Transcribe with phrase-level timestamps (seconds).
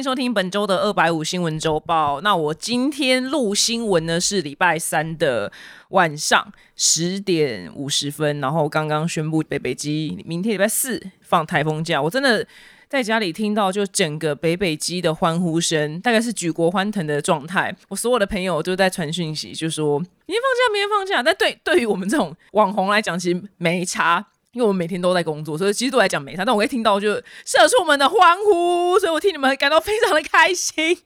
[0.00, 2.22] 迎收听本周的二百五新闻周报。
[2.22, 5.52] 那我今天录新闻呢是礼拜三的
[5.90, 12.46] 晚上十点五十分，然后刚刚宣布北北基明天礼拜四放台风假，我真的。
[12.88, 17.72] 在家里听到就整个北北基的欢呼声，大概是举国欢腾的状态。
[17.88, 21.22] 我所有的朋友都在传讯息，就说明天放假，明天放假。
[21.22, 26.44] 但对对于我们这种网红来讲，其实没差，因为我们每天都在工作，所以其实对来讲没差。
[26.44, 30.98] 但我会听到就是社畜们的欢呼，所以我替你们感到非常的开心。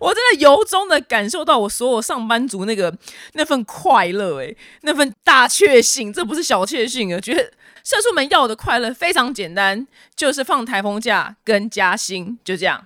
[0.00, 2.96] 我真的由衷的感受到我所有上班族那个
[3.32, 7.52] 那份快乐，诶，那份大确幸，这不是小确幸啊，觉得。
[7.82, 12.84] 社畜们要的快乐非常简单，就是放台风假跟加薪，就这样，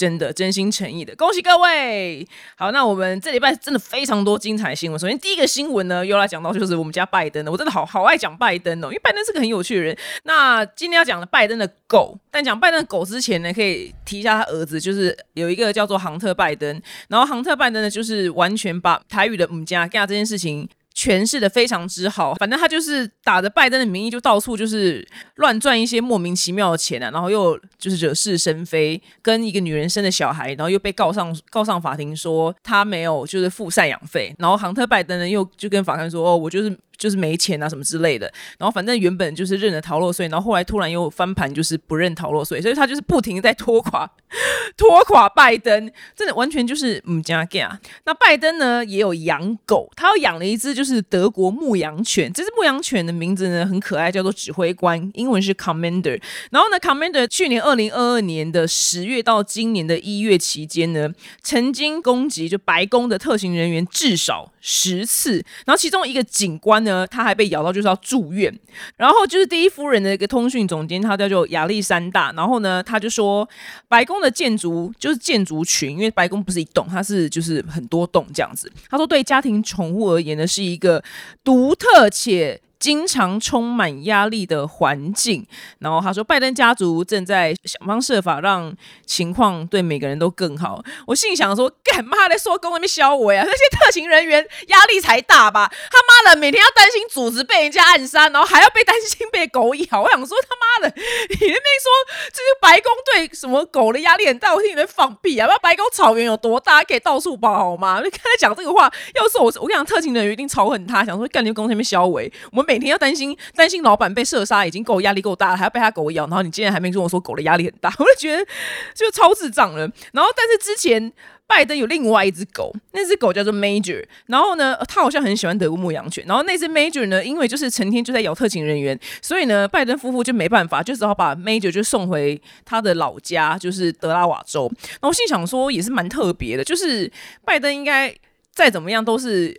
[0.00, 2.26] 真的真心诚意的恭喜各位。
[2.56, 4.98] 好，那我们这礼拜真的非常多精彩新闻。
[4.98, 9.94] 首先第一个新闻呢，又来讲到就是我们家拜登的，我真的好好爱讲拜登哦，因为拜登是个很有趣的人。
[10.22, 20.66] 那今天要讲的拜登的狗，但讲拜登的狗之前呢，可以提一下他儿子，就是有一个叫做杭特拜登，然后杭特拜登呢，就是完全把台语的母家干这件事情。
[21.00, 36.76] 诠释的非常之好，反正他就是打着拜登的名义，就到处就是乱赚一些莫名其妙的钱啊，然后又就是惹是生非，跟一个女人生的小孩，然后又被告上告上法庭，说他没有就是付赡养费，然后杭特拜登呢又就跟法官说，哦，我就是。
[37.00, 44.08] 就是没钱啊什么之类的，然后反正原本就是认了逃漏税，然后后来突然又翻盘，就是不认逃漏税，所以他就是不停在拖垮
[44.76, 47.66] 拖垮拜登，真的完全就是唔加 g
[48.04, 56.20] 那拜登呢也有养狗，他又养了一只就是德国牧羊犬，这只牧羊犬的名字呢很可爱，叫做指挥官，英文是 Commander。
[56.50, 61.08] 然后呢，Commander 去年二零二二年的十月到今年的一月期间呢，
[61.42, 66.89] 曾经攻击就白宫的特勤人员至少十次，然后其中一个警官呢。
[66.90, 68.52] 呢，他还被咬到，就是要住院。
[68.96, 72.32] 然后就是第一夫人的一个通讯总监，他叫做亚历山大。
[72.32, 73.48] 然后呢，他就说，
[73.88, 78.70] 白宫的建筑就是建筑群，因为白宫不是一栋，它是就是很多栋这样子。
[78.88, 81.02] 他说，对家庭宠物而言呢，是一个
[81.44, 82.60] 独特且。
[82.80, 85.46] 经常充满压力的环境，
[85.80, 88.74] 然后他说，拜登家族正在想方设法让
[89.04, 90.82] 情况对每个人都更好。
[91.06, 93.44] 我心想说，干嘛在说公那边消委啊？
[93.46, 95.70] 那些特勤人员压力才大吧？
[95.90, 100.00] 他妈的，每天要担心组织被人家暗杀，然后还要被担心被狗咬。
[100.00, 101.92] 我想说，他妈的，你那边说
[102.32, 105.46] 这是白宫对什么狗的压力很大，我听你在放屁啊！
[105.46, 108.00] 不知道白宫草原有多大，可以到处跑好吗？
[108.02, 112.69] 你看他讲这个话，要是我，我跟你讲，特勤人员一定超恨他，想说干你公那边消委，我们。
[112.70, 118.46] 每天要担心担心老板被射杀，已经够压力够大了，还要被他狗咬，然后你竟然还没跟我说狗的压力很大， 我就觉得
[118.94, 119.80] 就超智障了。
[120.12, 121.12] 然后，但是之前
[121.48, 134.70] 拜登有另外一只狗，那只狗叫做 Major，然后呢，他好像很喜欢德国牧羊犬，然后那只 Major 呢，因为就是成天就在咬特勤人员，所以呢，拜登夫妇就没办法，就只好把 Major 就送回他的老家，就是德拉瓦州。
[135.00, 137.10] 然后心想说，也是蛮特别的，就是
[137.44, 138.14] 拜登应该
[138.54, 139.58] 再怎么样都是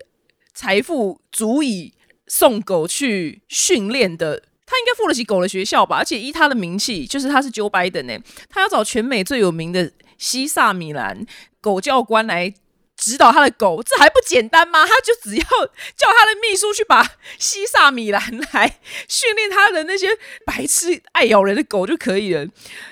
[0.54, 1.94] 财富足以。
[2.34, 5.98] 送狗去训练的，他应该付得起狗的学校吧？
[5.98, 11.26] 而且依他的名气，就是他是 Joe Biden 呢，他要找全美最有名的西萨米兰
[11.60, 12.54] 狗教官来。
[13.02, 14.86] 指导他的狗，这还不简单吗？
[14.86, 17.04] 他就只要叫他的秘书去把
[17.40, 18.22] 西萨米兰
[18.54, 20.08] 来训练他的那些
[20.46, 22.46] 白痴爱咬人的狗就可以了。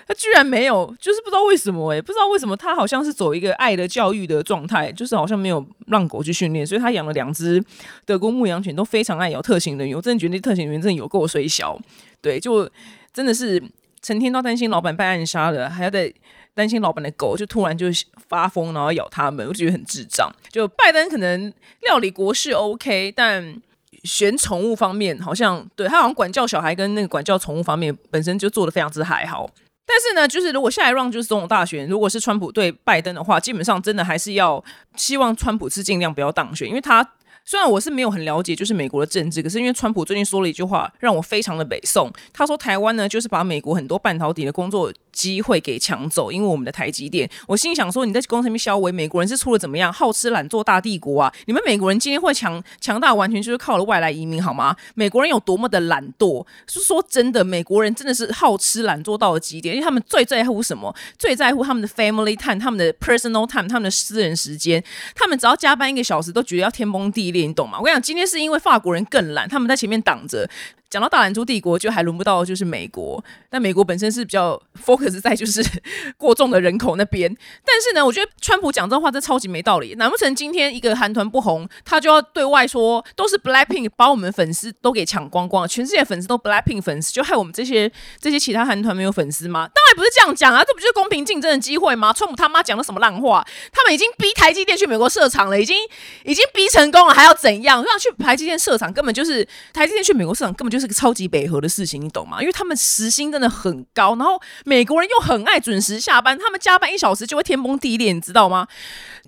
[0.07, 7.63] 他居然没有，就是不知道为什么哎，不知道为什么他好像是走一个爱的教育的状态，就是好像没有让狗去训练，所以他养了两只
[8.03, 9.95] 德国牧羊犬，都非常爱咬特勤人员。
[9.95, 11.79] 我真的觉得那特勤人员真的有够水小，
[12.19, 12.67] 对，就
[13.13, 13.61] 真的是
[14.01, 16.11] 成天都担心老板被暗杀了，还要在。
[16.53, 17.87] 担心老板的狗就突然就
[18.27, 20.31] 发疯，然后咬他们，我就觉得很智障。
[20.49, 23.61] 就拜登可能料理国事 OK，但
[24.03, 29.49] 选宠物方面好像对他好像管教小孩跟那个管教宠物方面本身就做的非常之还好。
[29.85, 34.63] 但是呢，就是如果下一 round 就是总统大选，如果是川普对拜登的话，基本上真的还是要
[34.95, 37.13] 希望川普是尽量不要当选，因为他。
[37.49, 42.13] 虽然我是没有很了解，就是美国的政治，可是因为川普最近说了一句话，让我非常的北宋。
[42.31, 47.27] 他说台湾呢，就是把美国很多半导体的工作机会给抢走，因为我们的台积电。
[47.47, 49.91] 我心想说，你在公司里面消委，美国人是出了怎么样？
[49.91, 51.33] 好吃懒做大帝国啊！
[51.47, 54.75] 你们美国人今天会强强大，完全就是靠了外来移民，好吗？
[54.93, 56.45] 美国人有多么的懒惰？
[56.67, 60.95] 是说真的，美国人真的是好吃懒做到了极点，因为他们最在乎什么？
[61.17, 64.83] 最在乎他们的 family time，他们的 personal time，他们的私人时间。
[65.15, 67.38] 他们只要加班一个小时，都觉得要天崩地裂。
[67.47, 67.77] 你懂吗？
[67.79, 70.49] 我跟你讲，今天是因为法国人更懒，他们在前面挡着。
[70.89, 73.23] 讲到大蓝猪帝国，就还轮不到就是美国。
[73.49, 75.63] 但美国本身是比较 focus 在就是
[76.17, 77.29] 过重的人口那边。
[77.63, 79.93] 但是呢，我觉得川普讲这话真超级没道理。
[79.95, 89.69] 难不成今天一个韩团不红，他就要对外说都是 Blackpink 把我们粉丝都给抢光光，全世界粉丝都 Blackpink 粉丝，就害我们这些这些其他韩团没有粉丝吗？
[89.73, 92.11] 当然不是这样讲啊，这不就是公平竞争的机会吗？
[92.11, 93.45] 川普他妈讲的什么烂话？
[93.71, 95.77] 他们已经逼台积电去美国设厂了，已经
[96.23, 97.83] 已经逼成功了，还要怎样？
[97.83, 102.39] 让去台积电设厂根本就是台积电去美国设厂根本就是个超级北河的事情，你懂吗？
[102.41, 108.67] 因为他们时薪真的很高，然后美国人又很爱准时下班，他们加班一小时就会天崩地裂，你知道吗？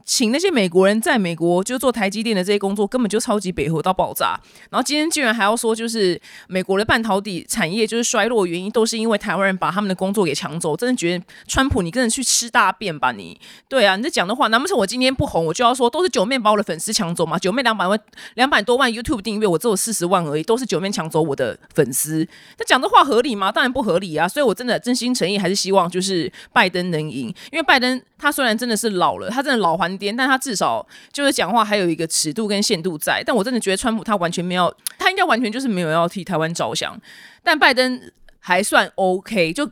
[0.04, 4.40] 请那些美国人在美国就做台积电的这些工作，根本就超级北河到爆炸。
[4.70, 10.76] 然后今天竟然还要说，就是美国的半导体产业就是衰落原因，都是因为台湾人把他们的工作给抢走。
[10.76, 13.40] 真的觉得川普，你跟着去吃大便吧你！
[13.70, 17.38] 对啊，你这讲的话，难不成我今天不红，我就要说都是九妹把我的粉丝抢走吗？
[17.38, 18.00] 九妹两百万、
[18.34, 22.24] 两百多万 YouTube 订阅，我只有四十万而已，都是九妹抢走我的的粉丝。
[22.58, 23.52] 他讲的话合理吗？
[23.52, 24.28] 当然不合理啊！
[24.28, 33.24] 所以我真的真心诚意还是希望就是拜登能赢，因为拜登他虽然真的是老了，他真的老还颠，但他至少就是讲话还有一个尺度跟限度在。
[33.26, 36.96] 但我真的觉得川普他完全没有，他应该完全就是没有要替台湾着想。
[37.44, 38.00] 但拜登
[38.40, 39.66] 还算 OK，就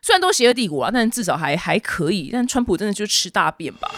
[0.00, 2.30] 虽然都邪恶帝国啊，但至少还还可以。
[2.32, 3.90] 但川普真的就吃大便吧。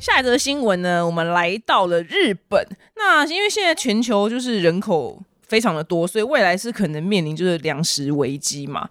[0.00, 2.66] 下一则新闻呢，我们来到了日本。
[2.96, 8.88] 那因为现在全球就是人口非常的多，所以未来是可能面临就是粮食危机嘛。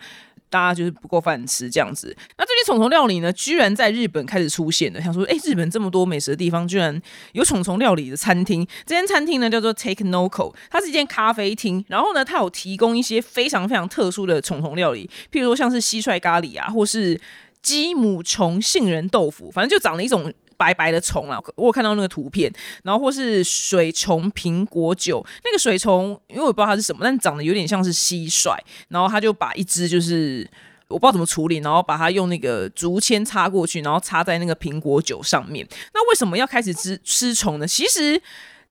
[0.51, 2.15] 大家就是不够饭吃这样子。
[2.37, 5.01] 那这些虫虫料理呢，居然在日本开始出现了。
[5.01, 6.99] 想说，哎，日本这么多美食的地方，居然
[7.33, 8.67] 有虫虫料理的餐厅。
[8.85, 11.83] 这间餐厅呢叫做 Take Noko，它是一间咖啡厅。
[11.87, 17.19] 然后呢，它有提供一些非常非常特殊的虫虫料理，譬如说像是蟋蟀咖喱啊，或是
[17.63, 20.31] 鸡母虫杏仁豆腐，反正就长了一种。
[20.59, 22.51] 白白的虫啊，我有看到那个图片，
[22.83, 28.57] 然后或是水虫苹果酒，那个水虫，因为我不知道它是什么，但长得有点像是蟋蟀，
[28.89, 30.45] 然后他就把一只就是
[30.89, 35.65] 我不知道怎么处理，然后把它用那个竹签插过去，然后插在那个苹果酒上面。
[35.93, 37.65] 那为什么要开始吃吃虫呢？
[37.65, 38.21] 其实。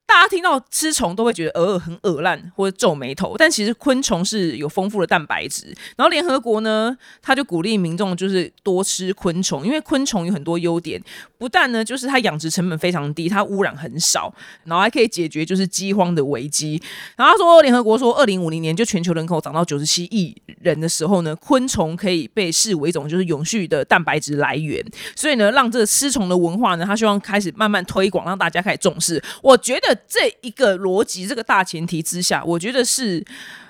[0.09, 5.67] 大家听到吃虫都会觉得呃很恶烂或者皱眉头，但其实昆虫是有丰富的蛋白质。
[5.97, 11.01] 然后联合国呢，他就鼓励民众就是多吃昆虫，因为昆虫有很多优点，
[11.37, 14.33] 不但呢就是它养殖成本非常低，它污染很少，
[14.65, 16.83] 然后还可以解决就是饥荒的危机。
[17.15, 24.83] 然后他说，联合国说，二零五零年就全球人口涨到九十七亿人的时候呢，昆虫可以被视为一种就是永续的蛋白质来源。
[25.15, 29.23] 所以呢，让这个吃虫的文化呢，他希望开始慢慢推广，让大家开始重视。
[29.43, 29.98] 我觉得。
[30.07, 33.25] 这一个逻辑，这个大前提之下，我觉得是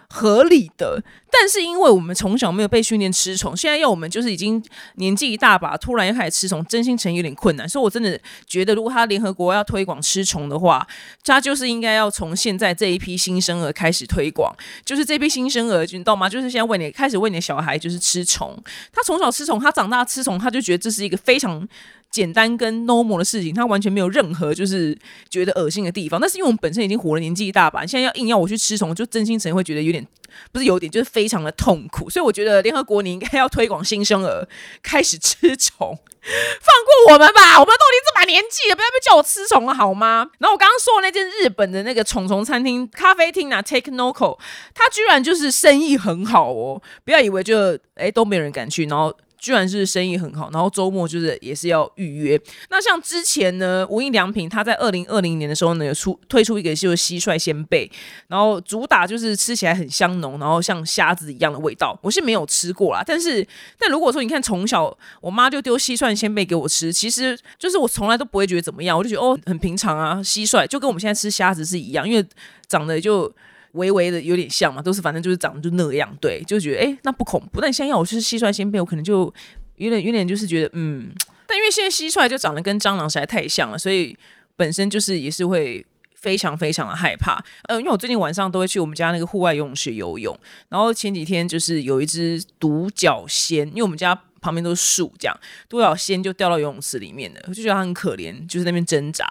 [0.08, 1.02] 合理的。
[1.30, 4.62] 但是，因为我们从小没有被训练吃虫，现在要我们就是已经
[4.94, 7.68] 年纪一大把，突然又开始吃虫，真心诚意有点困难。
[7.68, 10.84] 所以我真的觉得，如果他联合国要推广吃虫的话，
[11.22, 14.50] 他就是应该要从现在这一批新生儿开始推广。
[14.86, 16.26] 就是这批新生儿，你知道吗？
[16.30, 18.56] 就是现在喂你开始喂你的小孩，就是吃虫。
[18.90, 21.68] 他从小吃虫，他长大吃虫，他就觉得这是一个非常。
[22.10, 24.96] 简单跟 normal 的事情，他完全没有任何就是
[25.28, 26.20] 觉得恶心的地方。
[26.20, 30.04] 但是因为我们本身已经活了年纪一大把，现在要硬要我去吃虫，就真心诚意会觉得有点
[30.50, 32.08] 不是有点，就是非常的痛苦。
[32.08, 34.48] 所以我觉得联合国你应该要推广新生儿
[34.82, 40.30] 开始吃虫， 放过我们吧，我们都已经这把年纪了，不要再叫我吃虫了好吗？
[40.38, 44.38] 然后我刚刚说的那间日本的那个虫虫餐厅咖啡厅啊，Take Noko，
[44.74, 49.14] 它居然就是生意很好哦，不要以为就哎都没有人敢去，然后。
[49.38, 52.40] 居然是生意很好，然后周末就是也是要预约。
[52.70, 57.90] 那像之前呢，无印良品它在二零二零年的时候呢，有出推出一个就是蟋蟀鲜贝，
[58.26, 61.98] 然后主打就是吃起来很香浓，然后像虾子一样的味道。
[62.02, 63.46] 我是没有吃过啦，但是
[63.78, 72.26] 但如果说你看从小我妈就丢蟋蟀鲜贝给我吃，其实就是我从来都不会觉得怎么样，我就觉得哦很平常啊，蟋蟀就跟我们现在吃虾子是一样，因为
[72.66, 73.32] 长得就。
[73.72, 77.60] 微微的有点像嘛，都是反正就是长得就那样，对，就觉得哎，那不恐怖。
[77.60, 79.32] 但现在要我是蟋蟀先变，我可能就
[79.76, 81.10] 有点有点就是觉得嗯，
[81.46, 84.16] 但因为现在蟋蟀就长得跟蟑螂实在太像了，所以
[84.56, 85.84] 本身就是也是会
[86.14, 87.42] 非常非常的害怕。
[87.68, 94.18] 呃，因为我最近晚上都会去我们家那个户外游泳池游泳，然后前几天就是有一只独角仙，因为我们家。
[94.40, 95.36] 旁边都是树，这样
[95.68, 99.26] 独角仙就掉到游泳池里面了，我就觉得它很可怜，就是那边挣扎，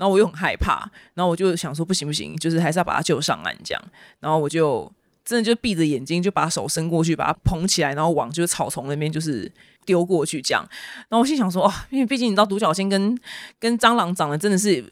[0.00, 3.82] 然后我又很害怕，然后我就想说不行不行，就是还是要把它救上岸这样，
[4.18, 4.90] 然后我就
[5.22, 9.52] 真的就闭着眼睛就把手伸过去把它捧起来，然后往就是草丛那边就是
[9.84, 10.66] 丢过去这样，
[11.10, 13.16] 然后我心想说哦，因为毕竟你知道独角仙跟
[13.58, 14.82] 跟蟑螂长得真的是。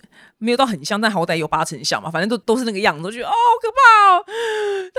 [0.40, 4.34] 没有到很像，但好歹有八成像嘛，反正都都是那个样子，我觉得哦可怕哦，但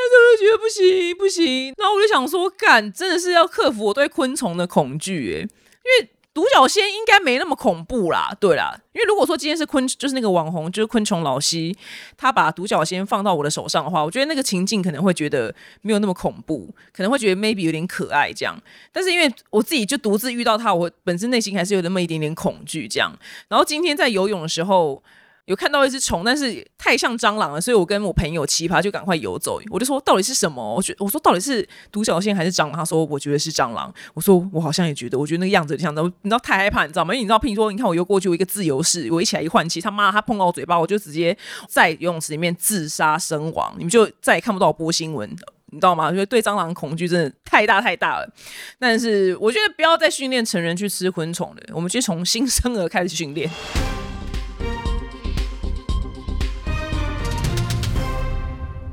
[0.03, 6.09] 是我就觉得不行不行，然后我就想说，干真的是要克服我对昆虫的恐惧诶，因为。
[6.39, 8.33] 独角仙应该没那么恐怖啦。
[8.39, 11.75] 对啦，因为如果说今天是昆，就是那个网红，就是昆虫老师，
[12.15, 18.57] 他把独角仙放到我的手上的话，我觉得那个情境可能会觉得没有那么恐怖，可能会觉得 maybe 有点可爱这样。
[18.93, 23.13] 但是因为我自己就独自遇到他，我本身内心还是有那么一点点恐惧这样。
[23.49, 25.03] 然后今天在游泳的时候。
[25.49, 29.59] 有看到一只虫，但是太像蟑螂了，所以我跟我朋友奇葩就赶快游走。
[29.71, 30.75] 我就说到底是什么？
[30.75, 32.73] 我觉我说到底是独角仙还是蟑螂？
[32.73, 33.91] 他说我觉得是蟑螂。
[34.13, 36.05] 我说我好像也觉得，我觉得那个样子像蟑。
[36.21, 37.15] 你知道太害怕，你知道吗？
[37.15, 41.35] 因为你知道，譬如说，你看我游过去，我一个自由式，我一起来一换气，他妈他碰到我嘴巴，我就直接
[41.67, 43.73] 在游泳池里面自杀身亡。
[43.75, 45.27] 你们就再也看不到我播新闻，
[45.71, 46.11] 你知道吗？
[46.11, 48.31] 因为对蟑螂恐惧真的太大太大了。
[48.77, 53.49] 但是我觉得不要再训练成人去吃昆虫了，我们先从新生儿开始训练。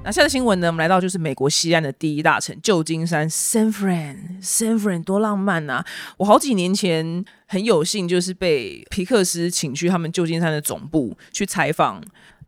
[0.07, 0.69] 那下的新闻呢？
[0.69, 5.85] 我们来到就是美国西岸的第一大城旧金山，San Fran，San Fran 多浪漫啊！
[6.19, 12.01] 我好几年前很有幸，就是被皮克斯请去他们旧金山的总部去采访《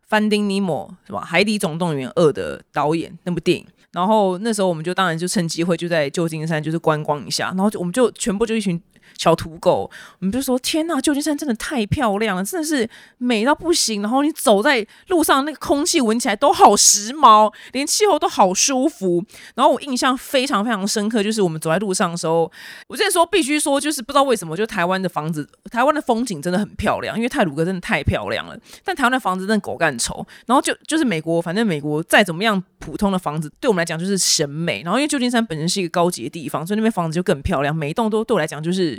[0.09, 1.19] Finding Nemo》是吧？
[1.25, 3.67] 《海底总动员二》的导演那部电影。
[3.91, 8.81] 然后那时候我们就当然就趁机会就在旧金山就是观光一下，然后我们就全部就一群。
[9.17, 9.89] 小土狗，
[10.19, 14.01] 我们就说天呐，旧金山真的太漂亮了，真的是美到不行。
[14.01, 19.23] 然后你走在路上，那个空气闻起来都好时髦，连气候都好舒服。
[19.55, 22.51] 然后我印象非常非常深刻，就是我们走在路上的时候，
[22.87, 28.57] 我之前说必须说，就是不知道为什么，就台湾的房子，台湾的风景真的很漂亮，因为泰鲁哥真的太漂亮了。
[28.83, 30.25] 但台湾的房子真的狗干丑。
[30.45, 34.81] 然后就就是美国，反正美国再怎么样普通的房子，对我们来讲就是审美。
[34.83, 38.98] 然后因为旧金山本身是一个高级的地方，所以那边房子就更漂亮，每一栋都对我来讲就是。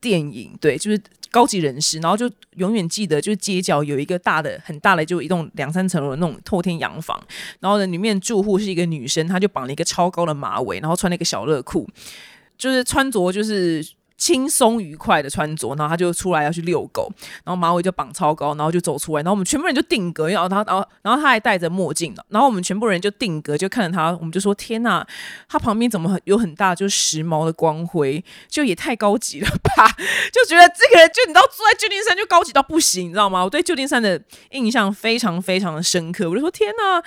[0.00, 1.00] 电影对，就是
[1.30, 7.20] 高级人士，然后就永远记得，就是街角有一个大的、很大的，就一栋两三层楼的那种透天洋房，
[7.60, 11.88] 然后呢，里面住户是一个女生，她就绑了一个超高的马尾，然后穿了一个小热裤，
[12.58, 13.86] 就是穿着就是。
[14.16, 17.10] 轻松愉快的穿着，然后他就出来要去遛狗，
[17.44, 25.06] 然后马尾就绑超高，然后就走出来，然后我们全部人就定格，然后他，然后，然后他还戴着墨镜然后我们全部人就定格，就看着他，我们就说：天呐，
[25.48, 29.86] 他旁边怎么有很大就时髦的光辉，就也太高级了吧？
[30.32, 33.44] 就觉得这个人就你知道住在旧金山就高级到不行，你知道吗？
[33.44, 34.20] 我对旧金山的
[34.50, 37.02] 印象非常非常的深刻，我就说：天呐，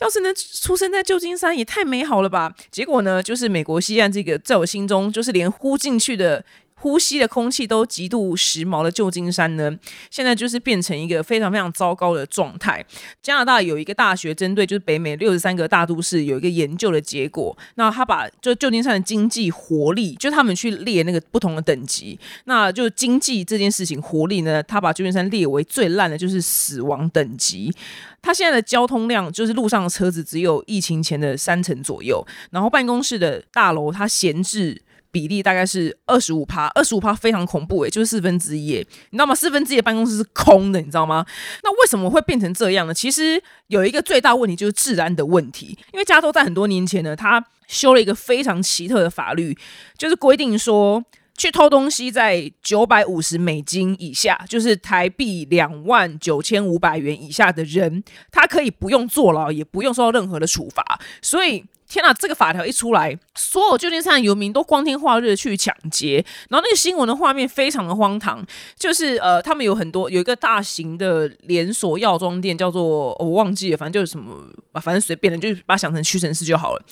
[0.00, 2.52] 要是能出生在旧金山也太美好了吧？
[2.70, 6.42] 结果呢，就是美国西岸这个在我心中就是连呼进去的。
[6.84, 9.74] 呼吸的空气都极度时髦的旧金山呢，
[10.10, 12.84] 现在就是变成一个非常非常糟糕的状态。
[13.22, 27.74] 加拿大有一个大学针对就是北美六十三个大都市有一个研究的结果，那他把就旧金山的经济活力，就他们去列那个不同的等级，那就经济这件事情活力呢，他把旧金山列为最烂的，就是死亡等级。
[28.20, 34.82] 他现在的交通量就是路上的车子只有疫情前的三成左右，然后办公室的大楼它闲置。
[35.14, 39.32] 比例大概是二十五趴，二十五趴非常恐怖诶，就是四分之一，你知道吗？
[39.32, 41.24] 四分之一的办公室是空的，你知道吗？
[41.62, 42.92] 那为什么会变成这样呢？
[42.92, 49.56] 其实有一个最大问题就是治安的问题，因为加州在很多年前呢，他修了一个非常奇特的法律，
[49.96, 51.04] 就是规定说，
[51.38, 58.02] 去偷东西在九百五十美金以下，就是台币两万九千五百元以下的人，
[58.32, 61.64] 他可以不用坐牢，也不用受到任何的处罚，所以。
[61.94, 66.16] 天呐，这个法条一出来，所有旧金山的游民都光天化日去抢劫，
[66.50, 68.44] 然后那个新闻的画面非常的荒唐，
[68.76, 74.34] 就是呃，他们有很多有一个大型的连锁药妆店，叫做我忘记了，反正就是什么，
[74.82, 76.82] 反正随便的，就是把它想成屈臣氏就好了。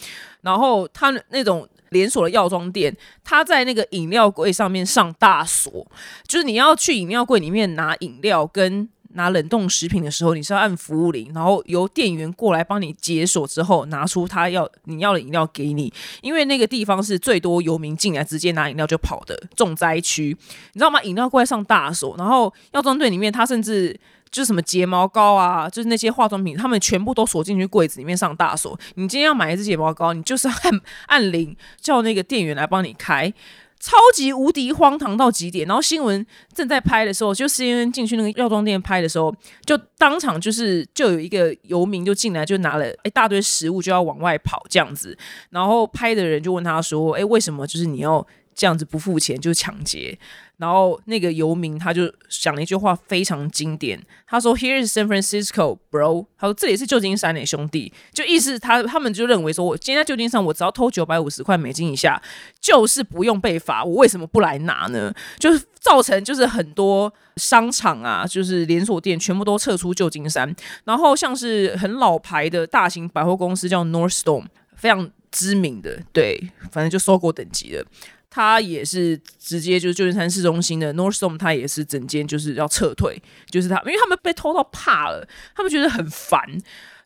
[0.43, 5.85] 然后他那种连锁的药妆店，他在那个饮料柜上面上大锁，
[6.29, 8.89] 就是你要去饮料柜里面拿饮料跟。
[9.15, 15.93] 拿冷冻食品的时候，你是要按服务铃，然后由店员过来帮你解锁之后，拿出他要你要的饮料给你。
[16.21, 20.37] 因为那个地方是最多游民进来直接拿饮料就跑的重灾区，
[20.73, 21.03] 你知道吗？
[21.03, 23.99] 饮料柜上大锁，然后药妆店里面，他甚至
[24.31, 28.79] 就是什么睫毛膏啊，就是那些化妆品，他们全部都锁进去柜子里面上大锁。
[28.95, 33.33] 你今天要买一支睫毛膏，你就是按 按铃叫那个店员来帮你开。
[33.83, 36.25] 超级无敌荒唐到极点，然后新闻
[36.55, 39.35] 正在拍的时候，就 CNN 进去那个药妆店拍的时候，
[39.67, 45.19] 就当场就是就有一个游民就进来，就拿了一大堆食物就要往外跑这样子，
[45.51, 48.25] 然后拍的人就问他说：“哎，为什么就是你要
[48.55, 50.19] 这样子不付钱就抢劫？”
[50.59, 62.23] 然后那个游民他就讲了一句话非常经典，他说：“Here is San Francisco, bro。”他说：“这里是旧金山，的兄弟。”就意思他他们就认为说，我今天在旧金山，我只要偷九百五十块美金以下，
[62.61, 63.83] 就是不用被罚。
[63.83, 65.13] 我为什么不来拿呢？
[65.37, 70.55] 就是造成就是很多商场啊，就是连锁店全部都撤出旧金山。
[70.85, 76.41] 然后像是很老牌的大型百货公司叫 Northstone，非常知名的，对，
[76.71, 77.85] 反正就收购等级的。
[78.35, 86.41] 他也是直接就是旧金山市中心的 Nordstrom，他也是整间就是要撤退，就是他，因为他们被偷到怕了，他们觉得很烦，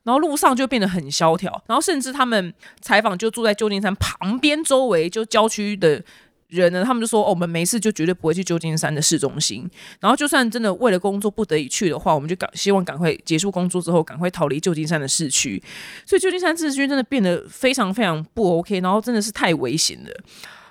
[0.03, 6.01] 然后路上就变得很萧条，然后甚至他们采访就住在旧金山旁边周围就郊区的。
[6.49, 9.69] 人呢，他们就说，我们没事就绝对不会去旧金山的市中心。
[9.99, 15.61] 然后，就算真的为了工作不得已去的话，我们就赶希望赶快结束工作之后，赶快逃离旧金山的市区。
[16.05, 20.09] 所以，旧金山市区真的变得非常非常不 OK，然后真的是太危险了。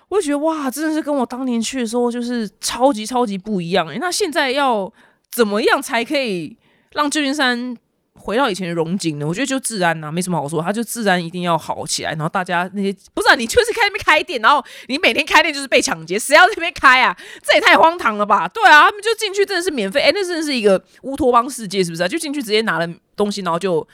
[0.08, 3.86] 我就觉得，哇，真的是跟我当年去的时候就是超级超级不一样。
[3.98, 4.92] 那现在要
[5.30, 6.56] 怎么样才可以
[6.92, 7.76] 让旧金山？
[8.18, 9.26] 回到以前的荣景呢？
[9.26, 12.10] 我觉得就自然呐，没什么好说，它就自然一定要好起来。
[12.12, 17.16] 然后大家那些不是啊你就是开那边开店，然后你每天开店就是被抢劫，谁要那边开啊？
[17.44, 18.48] 这也太荒唐了吧？
[18.48, 22.08] 对啊，他们就进去真的是免费，哎，那真的是一个乌托邦世界，是不是啊？
[22.08, 23.86] 就进去直接拿了东西，然后就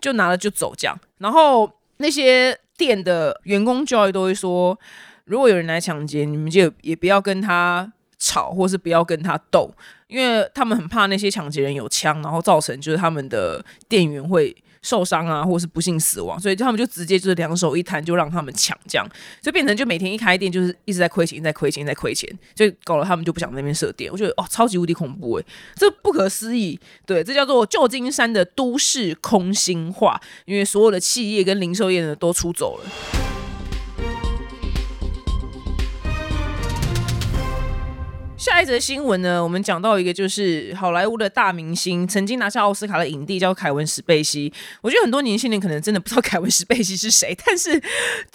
[0.00, 0.96] 就拿了就走这样。
[1.18, 4.78] 然后那些店的员工教育都会说，
[5.30, 9.72] 如果有人来抢劫，你们就也不要跟他吵，或是不要跟他斗。
[10.08, 19.08] 因为他们很怕那些抢劫人有枪，然后造成就是他们的店员会受伤啊，或是不幸死亡，所以他们就直接就是两手一摊就让他们抢，这样
[19.40, 24.10] 就变成就每天一开店就是一直在亏钱，在亏钱，在亏钱，就搞了他们就不想那边设店。
[24.10, 25.46] 我觉得哦，超级无敌恐怖诶，
[25.76, 26.76] 这不可思议。
[27.06, 33.29] 对，这叫做旧金山的都市空心化，因为所有的企业跟零售业呢都出走了。
[38.40, 44.50] 下一则新闻呢，我们讲到一个就是好莱坞的大明星，曾经拿下奥斯卡的影帝，叫凯文史贝西。
[44.80, 47.78] 我觉得很多年轻人可能真的不知道凯文史贝西是谁，但是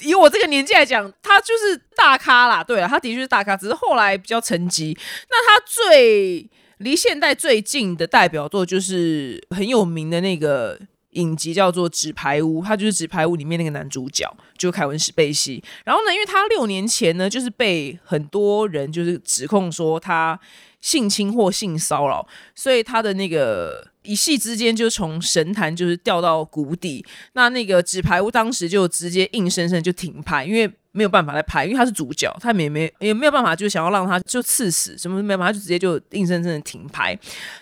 [0.02, 2.64] 以我这个年纪来讲，他就是大咖啦。
[2.64, 4.96] 对啊，他的确是大咖，只是后来比较沉寂。
[5.32, 6.48] 那他最
[6.78, 10.80] 离现代最近的代表作就是很有名的那个。
[11.16, 14.26] 影集叫做《纸牌屋》，他就是《纸牌屋》里面那个男主角，
[14.58, 15.62] 就凯文·史贝西。
[15.84, 20.40] 然后呢，因为他六年前呢，就是被很多人就是指控说他
[20.80, 27.06] 性侵或性骚扰，所以他的那个一夕之间就从神坛就是掉到谷底。
[27.34, 30.72] 那那个《纸牌屋》当时就直接硬生生就停拍，因为。
[30.96, 37.14] 没有办法来拍，因为他是主角，他也没也没有办法，就想要让他就刺死什么没有办法，就直接就硬生生的停拍。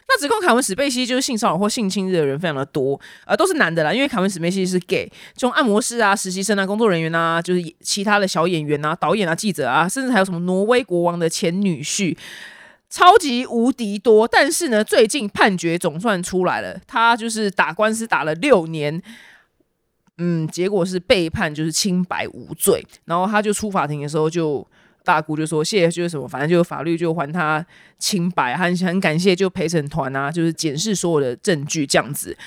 [0.07, 12.15] 那指控凯文史贝西就是性骚扰或性侵的人非常的多，呃，都是男的啦，因为凯文史贝西是 gay，这种按摩师啊、实习生啊、工作人员啊，就是其他的小演员啊、导演啊、记者啊，甚至还有什么挪威国王的前女婿，
[12.87, 14.27] 超级无敌多。
[14.27, 19.01] 但是呢，最近判决总算出来了，他就是打官司打了六年。
[20.17, 24.65] 嗯，结果是被判就是清白无罪，然后他就出法庭的时候，就
[25.03, 27.65] 大姑就说谢谢，就是什么，反正就法律就还他
[27.97, 32.37] 清白，很很感谢就陪审团啊，就是检视所有的证据这样子。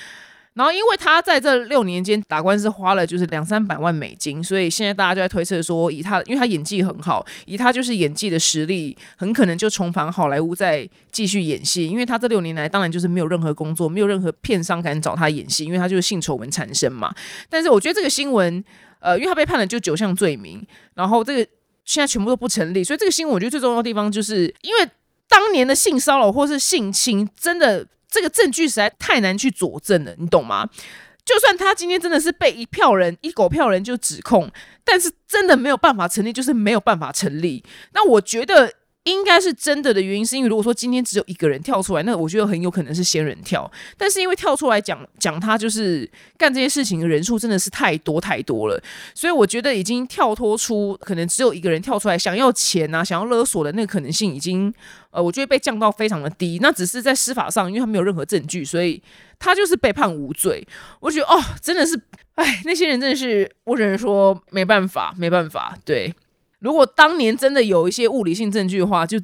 [0.57, 11.85] 然后，因为他在这六年间打官司花了就是两三百万美金，所以现在大家就在推测说，以他，因为他演技很好，以他就是演技的实力，很可能就重返好莱坞再继续演戏。
[11.85, 17.13] 因为他这六年来当然就是没有任何工作，没有任何片商敢找他演戏，因为他就是性丑闻产生嘛。
[17.51, 18.63] 但是我觉得这个新闻，
[18.99, 20.65] 呃，因为他被判了就九项罪名，
[20.95, 21.51] 然后这个
[21.85, 24.89] 现在全部都不成立，所以这个新闻我觉得最重要的地方就是，因为
[25.29, 27.85] 当年的性骚扰或是性侵真的。
[28.17, 30.67] 这个证据实在太难去佐证了，你懂吗？
[31.23, 34.49] 就算他今天真的是被一票人、一狗票人就指控，
[34.83, 37.63] 但是真的没有办法成立，就是没有办法成立。
[37.93, 38.73] 那我觉得。
[39.07, 43.69] 应该是真的的原因，是因为如果说今天只有一个人跳出来，那我觉得很有可能是仙人跳。
[43.97, 48.77] 但是因为跳出来讲讲他就是干这些事情的人数真的是太多太多了，
[49.15, 54.73] 所以我觉得已经跳脱出可能只有一个人跳出来想要钱啊、想要勒索的那个可能性，已经
[55.11, 56.59] 呃，我觉得被降到非常的低。
[56.61, 59.01] 那只是在司法上，因为他没有任何证据，所以
[59.39, 60.67] 他就是被判无罪。
[60.99, 61.97] 我觉得哦，真的是，
[62.35, 66.13] 哎，那些人真的是，我只能说没办法，没办法，对。
[66.67, 69.17] 如果当年真的有一些物理性证据的话，就。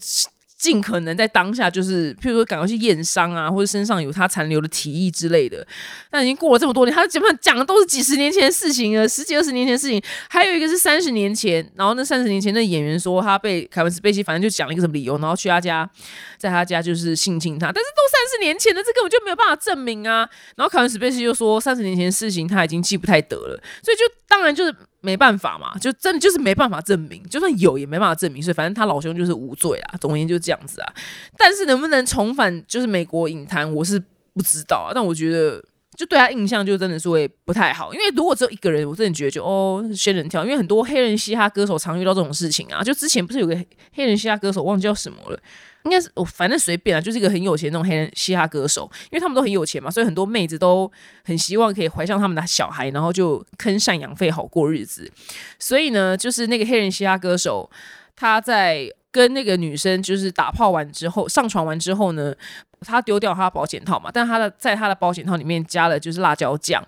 [0.55, 5.67] 尽可能在当下，就是譬如说赶快去验伤啊，或者身上有他残留的体液之类的。
[6.09, 10.01] 但已经过了这么多年，他基本上讲的都是几十年前的事情了，十几二十年前的事情。
[10.29, 15.89] 还有一个是三十年前，然后那三十年前的演员说他被凯文斯贝西，反正就讲了一个什么理由，然后去他家，
[16.37, 17.65] 在他家就是性侵他。
[17.65, 20.19] 但是都三十年前的，这根本就没有办法证明啊。
[20.55, 28.41] 然后凯文斯贝西就说三十年前的事情他已经记不太得了，所以就当然就是没办法嘛，就真的就是没办法证明，就算有也没办法证明。
[28.41, 29.97] 所以反正他老兄就是无罪啊。
[29.99, 30.59] 总而言之就这样。
[30.65, 30.93] 子啊，
[31.37, 34.01] 但是能不能重返就是美国影坛，我是
[34.33, 34.91] 不知道啊。
[34.95, 35.61] 但我觉得，
[35.97, 37.93] 就对他印象就真的是会不太好。
[37.93, 40.45] 因为如果只有一个人，我真的觉得就哦仙人跳。
[40.45, 42.81] 因为很多黑人嘻哈歌手常遇到这种事情啊。
[42.81, 43.53] 就之前不是有个
[43.91, 45.37] 黑人嘻哈歌手忘记叫什么了，
[45.83, 48.89] 应该是哦，反正随便啊，就是一个很有钱那种黑人嘻哈歌手。
[49.05, 50.89] 因为他们都很有钱嘛，所以很多妹子都
[51.25, 55.11] 很希望可以怀上他们的小孩，然后就坑赡养费好过日子。
[55.59, 57.69] 所以呢，就是那个黑人嘻哈歌手。
[58.15, 62.33] 他在跟那个女生就是打炮完之后，上床完之后呢，
[62.81, 66.81] 他丢掉他的保险套嘛，但他的在他的保险套里面加了就是辣椒酱，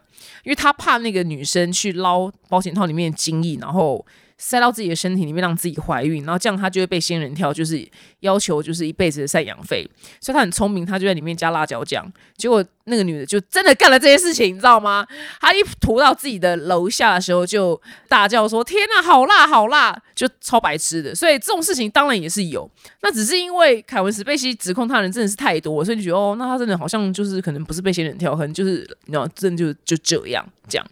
[0.44, 4.06] 因为他怕那个女生去捞保险套里面的精液，然后。
[4.38, 7.88] 塞到自己的身体里面，让自己怀孕，然后这样他就会被仙人跳，就是
[8.20, 9.90] 要求就是一辈子的赡养费。
[10.20, 12.06] 所以他很聪明，他就在里面加辣椒酱。
[12.36, 15.08] 结果那个女的就真的干了这些事情，你知道吗？
[15.40, 21.16] 她一涂到自己的楼下的时候，就大叫说：“天哪，好辣，好辣！”就超白痴的。
[21.16, 22.70] 所以这种事情当然也是有，
[23.02, 30.86] 那只是因为凯文史贝西指控他人真的是太多，所以你觉得哦，那他真的好像就是可能不是被仙人跳，可能就是你知道，真的就就这样这样。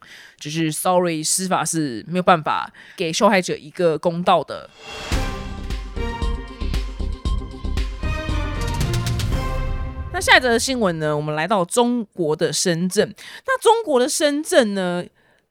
[0.43, 4.69] 就是 sorry，司法是没有办法给受害者一个公道的。
[10.11, 11.15] 那下一则新闻呢？
[11.15, 13.15] 我们来到中国的深圳。
[13.47, 15.03] 那中国的深圳呢？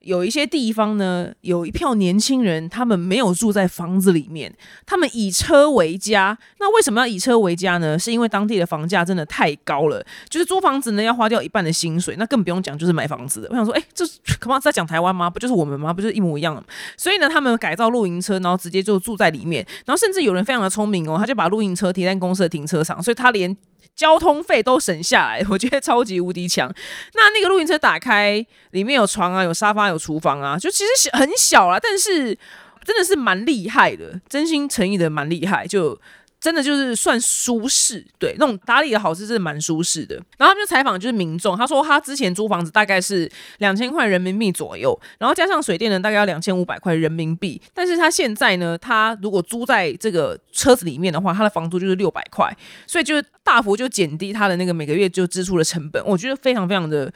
[0.02, 4.52] 有一些地方呢，有一票年轻人，他们没有住在房子里面，
[4.84, 6.36] 他们以车为家。
[6.58, 7.98] 那为什么要以车为家呢？
[7.98, 13.46] 是因为当地的房价真的太高了，就是租房子呢要花掉一半的薪水，那更不用讲就是买房子。
[13.50, 14.04] 我想说，哎，这
[14.38, 15.30] 可能 在讲台湾吗？
[15.30, 15.92] 不就是我们吗？
[15.92, 16.64] 不就是一模一样的？
[16.96, 23.56] 所以呢，他们改造露营车，然后直接就住在里面，然后甚至有人非常的聪明哦，他就把露营车停在公司的停车场，所以他连。
[23.95, 26.73] 交通费都省下来， 我觉得超级无敌强。
[27.14, 32.37] 那那个露营车打开，里面有床啊，有沙发，有厨房啊，就其实很小啊，但是
[32.85, 35.99] 真的是蛮厉害的，真心诚意的蛮厉害，就。
[36.42, 40.16] 真的就是算舒适，对那种打理的好是真的蛮舒适的。
[40.37, 47.62] 然后他们就采访就是民众，他说他之前租房子大概是两千块人民币左右，然后加上水电呢大概要两千五百块人民币。
[47.72, 52.52] 但是他现在呢，他如果租在这个车子里面的话，他的房租就是六百块，
[52.88, 56.05] 所以就是大幅就减低他的那个每个月就支出的成本。
[56.05, 57.12] 我觉得非常非常的。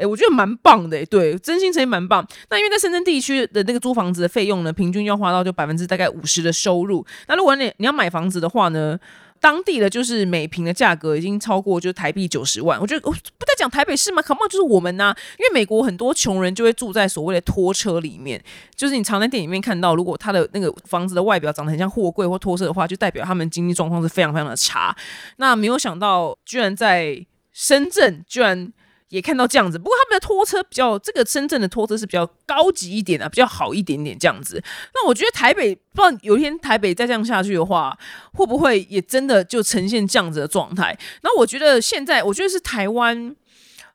[0.00, 2.26] 哎，我觉得蛮棒的，对，真心诚意蛮棒。
[2.48, 7.04] 那因为在深圳地区的那个租房子的费用呢，平均要花到就百分之大概五十的收入。
[7.28, 8.98] 那如果你你要买房子的话呢，
[9.40, 12.80] 当地的就是每平的价格已经超过就台币九十万。
[12.80, 15.14] 我觉得不在讲台北市吗？Come on，就是我们呐。
[15.38, 18.42] 因为美国很多穷人就会住在所谓的拖车里面，
[18.74, 24.94] 就是你常在电影里面看到，如果他的那个房子的外表长得很像货柜或拖车的话，就代表他们经济状况是非常非常的差。
[25.36, 28.72] 那没有想到，居然在深圳，居然。
[29.10, 34.62] 也看到这样子，不过他们的拖车比较，这个深圳的拖车是比较高级一点的，比较好一点点这样子。
[34.94, 37.98] 那我觉得台北，不知道有一天台北再这样下去的话，
[38.32, 40.96] 会不会也真的就呈现这样子的状态？
[41.22, 43.34] 那我觉得现在，我觉得是台湾，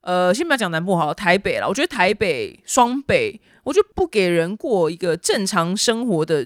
[0.02, 1.68] 呃，先不要讲南部好，台北了。
[1.68, 6.46] 我觉得台北、双北，我觉得不给人过一个正常生活的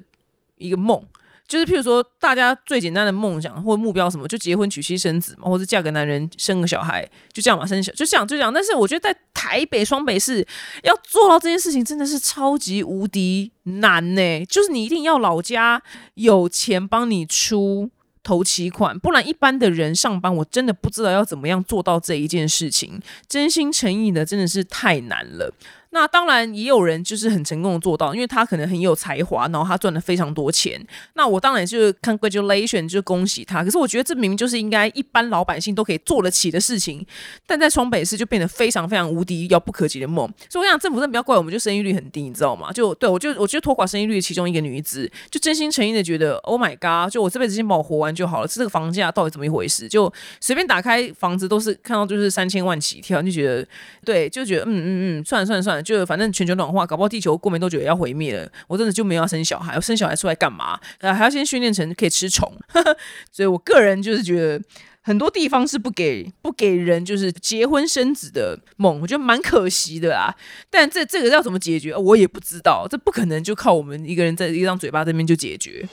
[0.58, 1.04] 一个梦。
[1.50, 8.54] 就是譬如说，大家最简单的梦想或者目标什么，就结婚娶妻生子嘛，或者嫁给男人生个小孩，就这样嘛，生小就这样就这样。
[8.54, 10.48] 但是我觉得在台北双北市
[10.84, 14.46] 要做到这件事情，真的是超级无敌难呢。
[14.46, 15.82] 就是你一定要老家
[16.14, 17.90] 有钱帮你出
[18.22, 23.02] 头期款，不然一般的人上班，我真的不知道要怎么样做到这一件事情。
[23.28, 25.52] 真心诚意的，真的是太难了。
[25.92, 30.80] 那当然也有人就是很成功的做到，因为他可能很有才华，然后他赚了非常多钱。
[31.16, 33.64] 那我当然就是 congratulation，就恭喜他。
[33.64, 37.04] 可是我觉得这明明就是应该一般老百姓都可以做得起的事情，
[37.48, 40.32] 但在双北市就变得非常非常无敌遥不可及的梦。
[40.48, 42.72] 所以我想政府真的不要怪我们，就生育率很低，你知道吗？
[42.72, 48.48] 就对我就我觉得托寡生育率其中一个女子，就真心诚意的觉得 Oh my god，就我这辈子先把我活完就好了。
[48.48, 49.88] 这个房价到底怎么一回事？
[49.88, 53.68] 就随便打开房子都是看到就是三千万起跳，就觉得
[54.06, 55.79] 对，就觉得嗯嗯嗯，算了算了算了。
[55.84, 58.52] 就反正全球暖化，搞不好地球过没多久也要毁灭了。
[58.68, 60.80] 我真的就没有要生小孩，我生小孩出来干嘛？
[61.00, 62.52] 呃，还要先训练成可以吃虫。
[63.32, 64.64] 所以我个人就是觉得，
[65.02, 70.36] 很多地方是不给不给人就是结婚生子的梦，我觉得蛮可惜的啦。
[70.70, 72.88] 但这这个要怎么解决，我也不知道。
[72.90, 75.88] 这不可能就靠我们一个人在一张嘴巴这边就解决。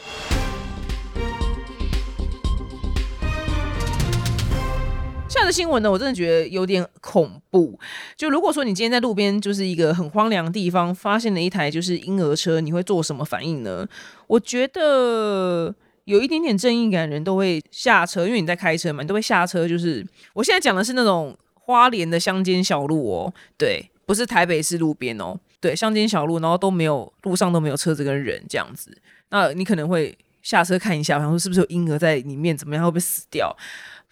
[5.46, 7.78] 的新闻呢，我真的觉得有点恐怖。
[8.16, 13.86] 就如果说你今天在路边，就是一个很荒凉的地方，发现了一台就是婴儿车，你会做什么反应呢？
[14.26, 19.66] 我觉得有一点点正义感，人都会下车，因为你在开车嘛，你都会下车。
[19.68, 20.04] 就是
[20.34, 28.96] 我现在讲的是那种花莲的乡间小路哦，对，不是台北市路边哦，对，乡间小路，然后都没有路上都没有车子跟人这样子，
[29.30, 33.56] 那你可能会下车看一下，然后是不是有婴儿在里面，怎么样会不会死掉？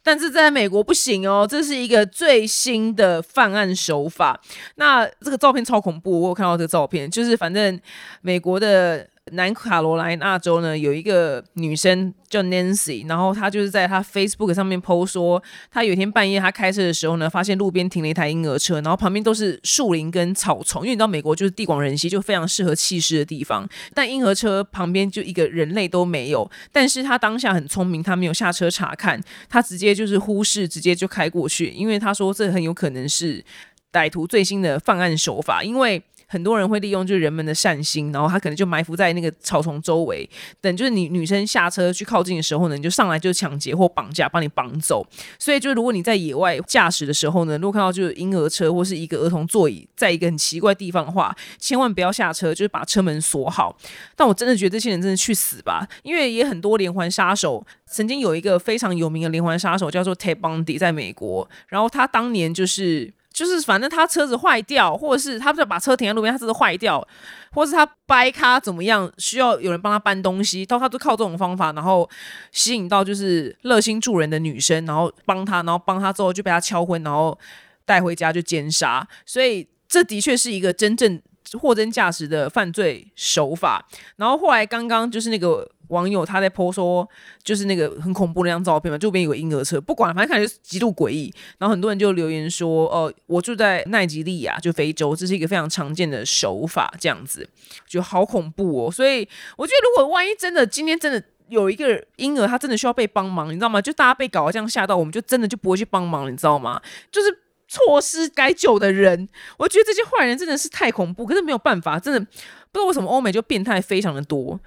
[0.05, 4.39] 但是在美国不行哦，这是一个最新的犯案手法。
[4.77, 7.81] 那这个照片超恐怖，我有看到这个照片，就是反正
[8.21, 23.67] 美国的南卡罗来纳州呢，有一个女生叫 Nancy，然后她就是在她 Facebook 上面 PO 说，她有一天半夜她开车的时候呢，发现路边停了一台婴儿车，然后旁边都是树林跟草丛，因为你知道美国就是地广人稀，就非常适合弃尸的地方。
[23.95, 33.43] 但婴儿车旁边就一个人类都没有，但是她当下很聪明，她没有下车查看，她直接就是忽视，直接就开过去，因为她说这很有可能是
[33.91, 36.03] 歹徒最新的犯案手法，因为。
[36.35, 40.29] 很多人会利用就是人们的善心，然后他可能就埋伏在那个草丛周围，
[40.61, 45.07] 等就是你女生下车去靠近的时候呢，你就上来就抢劫或绑架，把你绑走。
[45.39, 53.77] 所以就如果你在野外驾驶的时候呢，如果看到就是婴儿车或是一个儿童座椅在一个很奇怪地方的话，千万不要下车，就是把车门锁好。
[54.17, 63.13] 但我真的觉得这些人真的去死吧，因为也很多连环杀手，曾经有一个非常有名的连环杀手叫做 Ted Bundy，在美国，然后他当年就是。
[63.35, 67.07] 就是反正他车子坏掉，或者是他不是把车停在路边，他车子坏掉，
[67.51, 72.09] 或是他掰咖怎么样，需要有人帮他搬东西，都他都靠这种方法，然后
[72.53, 77.37] 吸引到就是热心助人的女生，然后帮他，然后帮他之后就被他敲昏，然后
[77.85, 79.07] 带回家就奸杀。
[79.27, 81.21] 所以这的确是一个真正
[81.55, 83.87] 货真价实的犯罪手法。
[84.17, 85.69] 然后后来刚刚就是那个。
[85.89, 87.07] 网友他在泼说，
[87.43, 91.33] 就是那个很恐怖那张照片嘛，这边有个婴儿车，不管反正看起来极度诡异。
[91.59, 97.47] 然后很多人就留言说，哦，我住在奈及利亚，就非洲，这是一个非常常见的手法，这样子，
[97.87, 98.91] 就好恐怖哦。
[98.91, 103.81] 所以我觉得，如果万一真的今天真的有一个婴儿，他真的需要被帮忙，你知道吗？
[103.81, 106.81] 就大家被搞得这样吓到，我们就真的就不会去帮忙，你知道吗？
[107.13, 107.29] 就是
[107.69, 109.29] 错失该救的人。
[109.59, 114.59] 我觉得这些坏人真的是太恐怖，可是没有办法，真的不知道为什么欧美就变态非常的多。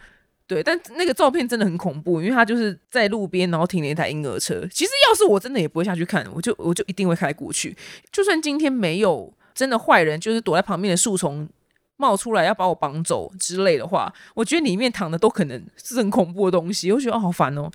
[0.45, 4.65] 对，但那个照片真的很恐怖，因为他就是在路边，然后停了一台婴儿车。
[4.71, 7.75] 其实要是我真的也不会下去看，我就我就一定会开过去。
[8.13, 11.49] 就算今天没有真的坏人，就是躲在旁边的树丛
[11.97, 16.93] 冒出来要把我绑走之类的话，我觉得里面躺的都可能是很恐怖的东西。
[16.93, 17.69] 我觉得哦，好烦哦。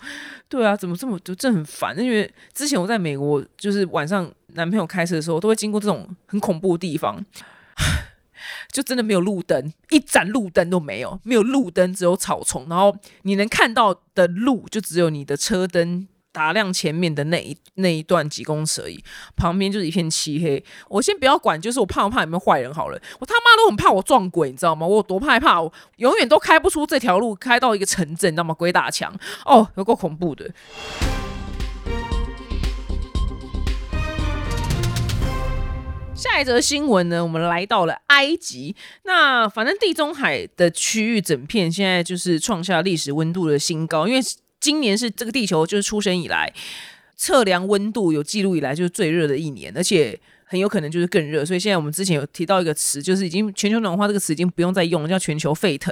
[0.49, 1.95] 对啊，怎么这么就真很烦？
[1.99, 7.25] 因为之前我在美国，就是晚上男朋友开车的时候，都会经过这种很恐怖的地方。
[8.73, 19.05] 就真的没有路灯，一盏路灯都没有，没有路灯，只有草丛，然后你能看到的路就只有你的车灯打亮前面的那一那一段几公尺而已，
[19.37, 20.65] 旁边就是一片漆黑。
[20.89, 24.87] 我先不要管，就是我怕不怕有没有坏人好了，我他妈都很怕我撞鬼，你知道吗？
[24.87, 28.55] 我有多害怕，我永远都开不出这条路，开到一个城镇，你知道吗？
[28.55, 30.51] 鬼打墙，哦，有够恐怖的。
[36.23, 38.77] 下一则新闻呢，我们来到了埃及。
[39.03, 44.21] 那反正地中海的区域整片现在就是创下历史温度的新高，因为
[44.61, 46.53] 今年是这个地球就是出生以来
[47.17, 50.19] 测量温度有记录以来就是最热的一年，而且。
[50.53, 55.91] 很有可能就是更热，所以现在我们之前有提到一个词，就是已经全球暖化这个词已经不用再用了，叫全球沸腾。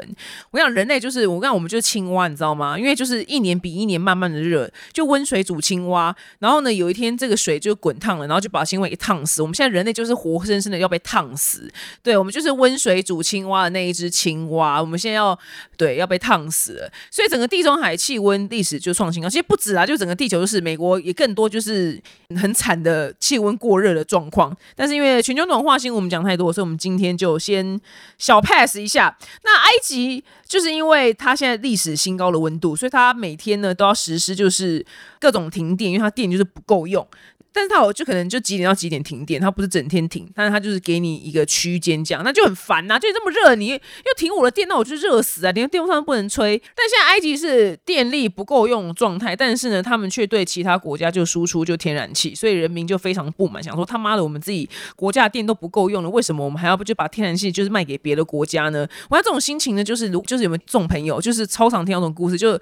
[0.51, 2.79] 我想人类就是我讲我们就是青蛙，你知道吗？
[2.79, 9.41] 因为就是一年比一年慢慢的热，就温水煮青蛙，然后呢有一天这个水就滚烫了，然后就把青蛙给烫死。
[9.41, 15.39] 我们现在人类就是活生生的要被烫死，对我们就是温水煮青蛙的那一只青蛙，我们现在要
[15.79, 16.93] 对要被烫死了。
[17.11, 21.99] 所以整个地中海气温历史就创新高，其实不止啊，就整个地球就是美国也更多就是
[22.37, 24.50] 很惨的气温过热的状况。
[24.75, 27.81] 但是因为全球暖化新闻我们讲太多，所以我们今天就先
[28.19, 29.17] 小 pass 一下。
[29.45, 34.85] 那埃及就是因为它现在历史新高的温度，所以它每天呢都要实施就是
[35.19, 37.07] 各种停电，因为它电就是不够用。
[37.53, 42.99] 但是他有就可能就几点到几点停电，他不是整天停，但是他就是给你一个区间这样，那就很烦呐。
[42.99, 43.79] 就这么热，你又
[44.17, 45.53] 停我的电，那我就热死啊！
[45.53, 46.57] 连电风扇都不能吹。
[46.77, 58.87] 但现在埃及是电力不够用状态，但是呢，他们却对其他国家就输出就天然气，所以人民就非常不满，想说他妈的，我们自己国家的电都不够用了，为什么我们还要不就把天然气就是卖给别的国家呢？
[59.09, 62.61] 我这种心情呢，就是如就是有没有这种朋友，就是超常听到这种故事，就。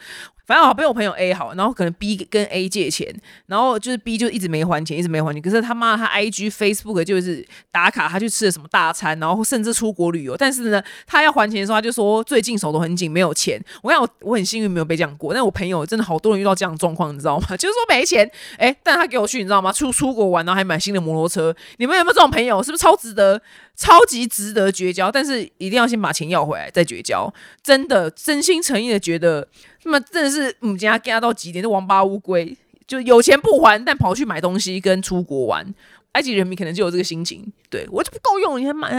[0.48, 3.14] 反正好被我朋友 A 好，然后可能 B 跟 A 借钱，
[3.48, 5.42] 然后就是 B 就一直没还 还钱，一直没还钱。
[5.42, 10.36] 可是他妈他 IG Facebook 就是打卡，他去吃了什么大餐，然后甚至出国旅游。
[10.36, 13.60] 但是呢，他要还钱的时候，他就说最近手头很紧，没有钱。
[13.82, 17.48] 我讲我我很幸运没有被这样过，但我朋友真的好多人遇到这样的状况，你知道吗？
[17.58, 19.72] 就是说没钱，哎，但他给我去，你知道吗？
[19.72, 21.54] 出出国玩，然后还买新的摩托车。
[21.78, 22.62] 你们有没有这种朋友？
[22.62, 23.40] 是不是超值得？
[23.76, 25.08] 超级值得绝交？
[25.08, 27.32] 但是一定要先把钱要回来再绝交。
[27.62, 29.46] 真的真心诚意的觉得。
[29.84, 32.54] 那么真的是母家给他到极点，这王八乌龟，
[32.88, 35.72] 就有钱不还，但跑去买东西跟出国玩。
[36.12, 38.90] 埃及人民可能就有这个心情，对我就不够用，你还买，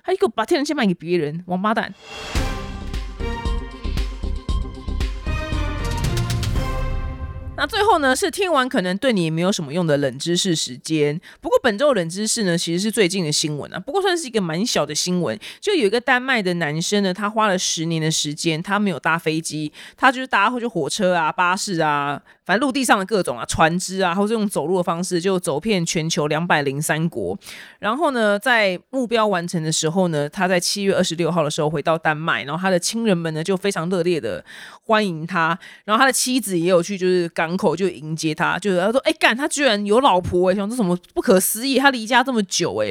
[0.00, 1.92] 还给我把天然气卖给别人，王八蛋。
[7.62, 11.20] 那最后呢，是听完可能对你也没有什么用的冷知识时间。
[11.40, 15.38] 不过本周冷知识呢，其实是最近的新闻啊，不过算是一个蛮小的新闻。
[15.60, 22.20] 就有一个丹麦的男生呢，他花了十年的时间，他没有搭飞机，他就是搭或者火车啊、巴士啊。
[22.44, 27.38] 反正陆地上的各种啊，船只啊，或者用走路的方式，就走遍全球两百零三国。
[27.78, 34.44] 然后呢，在目标完成的时候呢，他在七月二十六号的时候回到丹麦，然后他的亲人们呢就非常热烈的
[34.82, 35.56] 欢迎他。
[35.84, 41.78] 然后他的妻子也有去，就是刚门口就迎接他，就是他说：“哎，干，他居然有老婆哎，想这什么不可思议？
[41.78, 42.90] 他离家这么久哎。”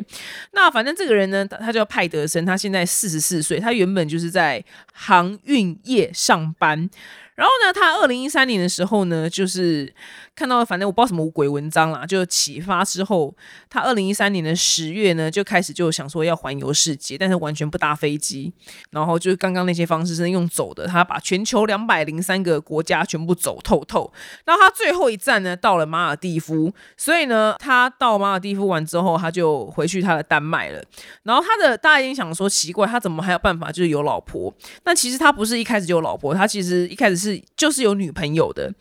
[0.54, 6.90] 那反正这个人呢，他叫派德森，他现在四十四岁，他原本就是在航运业上班。
[7.34, 9.92] 然后呢，他二零一三年的时候呢，就是
[10.36, 13.36] 看到反正我不知道什么鬼文章啦，就启发之后，
[13.70, 18.52] 他二零一三年的十月呢，就开始就想说要环游世界，但是完全不搭飞机，
[18.92, 24.12] 然后就是刚刚那些方式是用走的，他把全球两百零三个国家全部走透透。
[24.46, 30.82] 然后他最后一站呢，到了马尔蒂夫，所以呢，他到马尔蒂夫完之后，他就回去他的丹麦了。
[31.24, 34.54] 然后他的大家已经想说奇怪，他怎么还有办法就是有老婆？
[34.86, 37.42] 那其实他不是一开始就有老婆，他其实一开始是。
[37.56, 38.74] 就是有女朋友的，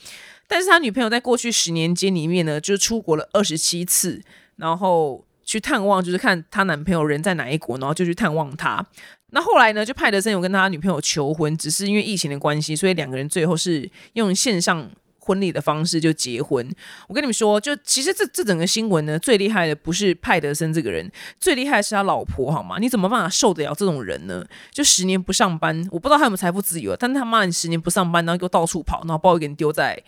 [0.50, 4.20] 但是他女朋友在过去十年间里面呢，就出国了二十七次，
[4.56, 8.84] 然后去探望，就是看他男朋友人在哪一国，然后就去探望他。
[9.30, 14.90] 那后来呢，就派德森有跟他女朋友求婚，只是因为疫情的关系，所以两个人最后是用线上。
[15.22, 16.68] 婚礼的方式就结婚，
[17.06, 21.08] 我跟你们说，就其实这这整个新闻呢，最厉害的不是派德森这个人，
[21.38, 22.78] 最厉害的是他老婆，好吗？
[22.80, 24.44] 你怎么办法受得了这种人呢？
[24.72, 30.02] 就十年不上班，我不知道他有没有财富自由，但他妈你十年不上班，然后又到处跑，然后把我给你丢在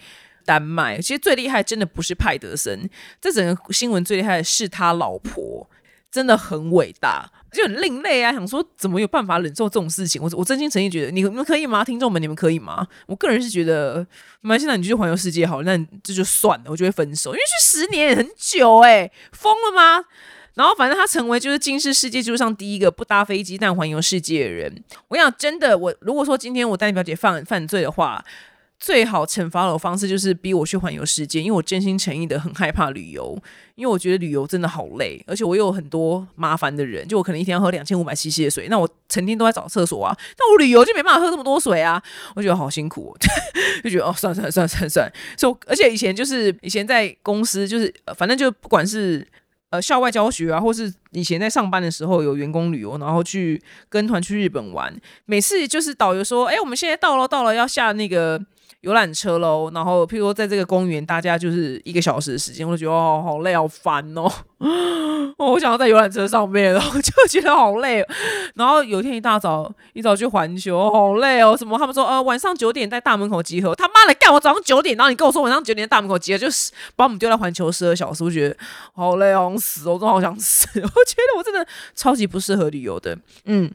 [0.44, 1.00] 丹麦。
[1.00, 2.88] 其实最厉害真的不是派德森，
[3.20, 5.68] 这整个新闻最厉害的是他老婆，
[6.10, 7.30] 真的很伟大。
[7.52, 8.32] 就很另类啊！
[8.32, 10.22] 想说怎么有办法忍受这种事情？
[10.22, 11.84] 我我真心诚意觉得你们可以吗？
[11.84, 12.88] 听众们，你们可以吗？
[13.06, 14.06] 我个人是觉得，
[14.40, 20.02] 蛮现在你就去环游世界好，那这就算了，我就会分手，因为去十年也很久哎，疯了吗？
[20.54, 24.82] 然后反正他成为就是今世世界纪录上第一个不搭飞机但环游世界的人。
[25.08, 28.24] 我想真的，我如果说今天我带你表姐犯犯罪的话。
[28.82, 33.40] 最好惩罚我的方式就是逼我去环游世界，因为我真心诚意的很害怕旅游，
[33.76, 42.02] 因为我觉得旅游真的好累，而且我有很多麻烦的人，就我可能一天要喝两千五百 CC 的水，那我成天都在找厕所啊，那我旅游就没办法喝这么多水啊，
[42.34, 43.16] 我觉得好辛苦，
[43.84, 49.24] 就觉得哦，算了算了算了算算，就而且以前就是以前在公司就是反正就不管是
[49.70, 54.92] 呃校外教学啊，或是以前在上班的时候有员工旅游，然后去跟团去日本玩，
[55.26, 58.44] 每次就是导游说，哎，我们现在到了到了要下那个。
[58.82, 64.30] 游览车喽，然后譬如说在这个公园，大家就是一个小时的时间，我就觉得哦，好累，好烦哦。
[65.38, 68.04] 我想要在游览车上面，然后就觉得好累。
[68.54, 71.56] 然后有一天一大早，一早去环球，好累哦。
[71.56, 71.78] 什么？
[71.78, 74.32] 他们说呃晚上九点在大门口集合，他妈的干！
[74.32, 78.56] 我早上九点，然后你跟我说晚上九点在大门口集合，就是把我们丢在环球十二小时，我觉得
[78.94, 80.68] 好累，好想死，我真的好想死。
[80.74, 81.64] 我觉得我真的
[81.94, 83.70] 超级不适合旅游的，嗯。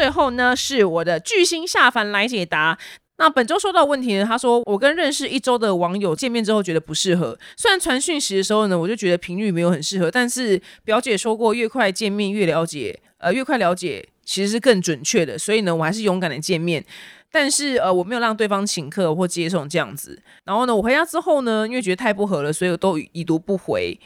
[0.00, 2.78] 最后呢，是我的巨星下凡来解答。
[3.18, 7.38] 那本周收到问题呢，他说我跟认识一周的网友见面之后觉得不适合。
[7.54, 15.38] 虽然传讯息的时候呢，我就觉得频率没有很适合，但是表姐说过越快见面越了解，呃，越快了解其实是更准确的。
[15.38, 16.82] 所以呢，我还是勇敢的见面。
[17.30, 20.18] 但是呃，我没有让对方请客或接送这样子。
[20.44, 24.00] 然后呢，我回家之后呢，因为觉得太不合了，所以我都已读不回。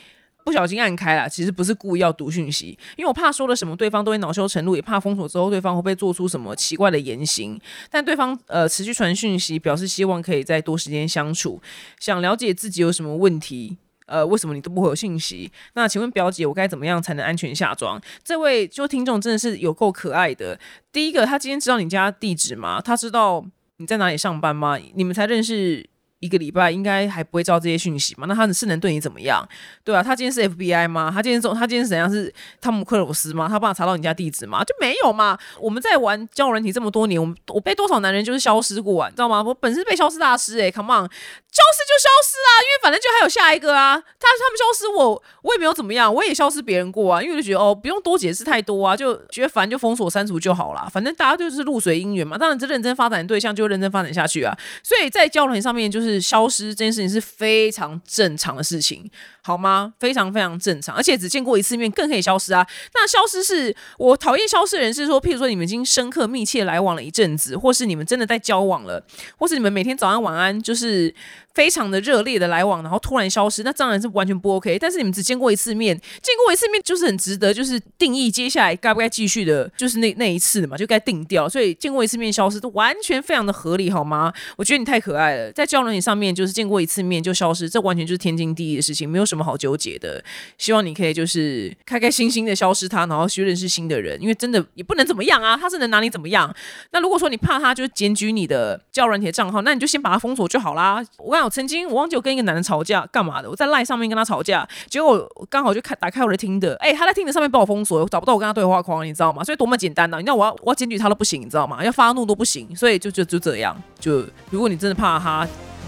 [0.45, 7.59] 不小心按开了，其实不是故意要读讯息，因为我怕说了什么对方都会恼羞成怒，也怕封锁之后对方会不会做出什么奇怪的言行。
[7.91, 11.61] 但对方呃持续传讯息，表示希望可以再多时间相处，
[11.99, 15.51] 想了解自己有什么问题，呃，为什么你都不会有信息？
[15.73, 17.99] 那请问表姐，我该怎么样才能安全下装？
[18.23, 20.61] 这位就听众真的是有够可爱的。
[20.93, 22.83] 第一个，他今天知道你家地址吗？
[22.83, 23.43] 他知道
[23.79, 24.79] 你在哪里上班吗？
[24.95, 25.89] 你们才认识？
[26.25, 28.27] 一个礼拜应该还不会知道这些讯息嘛？
[28.27, 29.47] 那他是能对你怎么样？
[29.85, 31.11] 对啊，他今天是 FBI 吗？
[31.15, 32.11] 他今天中他今天是怎样？
[32.11, 32.33] 是
[32.63, 33.47] 汤姆克鲁斯吗？
[33.47, 34.65] 他帮他查到你家地址吗？
[34.65, 35.39] 就没有嘛？
[35.61, 39.43] 我们在玩交友人体这么多年，我们我被多少男人就是消失过啊，你知道吗？
[39.43, 43.97] 我本身被消失大师哎，Come on，消失就消失啊，因为反正就还有下一个啊。
[43.97, 50.89] 他他们消失我我也没有怎么样，我也消失别人过啊，因为就觉得哦不用多解释太多啊，就觉得烦就封锁删除就好了。
[50.91, 54.57] 反正大家就是露水姻缘嘛，当然这认真发展的对象就认真发展下去啊。
[54.83, 56.14] 所以在交友人上面就是。
[56.21, 59.11] 消失这件事情是非常正常的事情，
[59.43, 59.93] 好吗？
[59.99, 62.67] 非常非常正常，而且只见过一次面更可以消失啊。
[62.95, 69.05] 那消失是我讨厌消失的人是说，譬如说你们已经深刻密切来往了一阵子，或是你们真的在交往了，
[69.37, 71.15] 或是你们每天早安晚安就是
[71.55, 74.79] 非常的热烈的来往，然后突然消失，那当然是完全不 OK。
[74.79, 81.49] 但是你们只见过一次面，见过一次面就是很值得，就是定义接下来该不该继续的，就是那那一次的嘛，就该定掉。
[81.49, 84.33] 所以见过一次面消失都完全非常的合理，好吗？
[84.57, 90.23] 我觉得你太可爱了，在交流你上面就是见过一次面就消失，这完全就是天经地义的事情，没有什么好纠结的。
[90.59, 96.55] 希望你可以就是开开心心的消失他，然后去认识新的人，因为真的也不能怎么样啊，他是能拿你怎么样？
[96.91, 101.03] 那如果说你怕他就是检举你的教软体的账号，那你就先把他封锁就好啦。
[101.17, 109.43] 我刚好曾经我忘记我跟一个男人吵架干嘛的，我在赖上面跟他吵架，结果刚好就开打开我的听的，哎，他在听的上面把我封锁，我找不到我跟他对话框，你知道吗？
[109.43, 110.19] 所以多么简单呢？
[110.19, 111.85] 你知道我要我要检举他都不行，你知道吗？
[111.85, 115.47] 要发怒都不行，所以就就就这样，就如果你真的怕他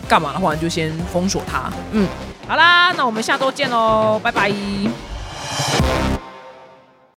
[0.08, 1.70] 干嘛的话，你就先封锁他。
[1.92, 2.08] 嗯，
[2.48, 4.50] 好啦，那我们下周见喽，拜拜。